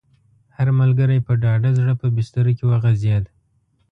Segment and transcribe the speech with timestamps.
[0.55, 3.23] هر ملګری په ډاډه زړه په بستره کې وغځېد.